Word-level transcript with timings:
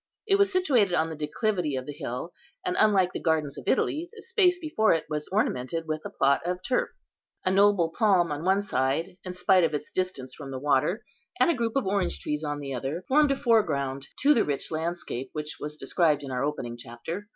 It 0.25 0.37
was 0.37 0.51
situated 0.51 0.95
on 0.95 1.09
the 1.09 1.15
declivity 1.15 1.75
of 1.75 1.85
the 1.85 1.93
hill, 1.93 2.33
and, 2.65 2.75
unlike 2.79 3.13
the 3.13 3.19
gardens 3.21 3.55
of 3.59 3.67
Italy, 3.67 4.09
the 4.11 4.23
space 4.23 4.57
before 4.57 4.93
it 4.93 5.05
was 5.09 5.27
ornamented 5.27 5.85
with 5.87 6.03
a 6.05 6.09
plot 6.09 6.41
of 6.43 6.63
turf. 6.63 6.89
A 7.45 7.51
noble 7.51 7.89
palm 7.91 8.31
on 8.31 8.43
one 8.43 8.63
side, 8.63 9.17
in 9.23 9.35
spite 9.35 9.63
of 9.63 9.75
its 9.75 9.91
distance 9.91 10.33
from 10.33 10.49
the 10.49 10.57
water, 10.57 11.05
and 11.39 11.51
a 11.51 11.55
group 11.55 11.75
of 11.75 11.85
orange 11.85 12.17
trees 12.19 12.43
on 12.43 12.57
the 12.57 12.73
other, 12.73 13.05
formed 13.07 13.29
a 13.29 13.35
foreground 13.35 14.07
to 14.21 14.33
the 14.33 14.43
rich 14.43 14.71
landscape 14.71 15.29
which 15.33 15.57
was 15.59 15.77
described 15.77 16.23
in 16.23 16.31
our 16.31 16.43
opening 16.43 16.77
chapter. 16.77 17.27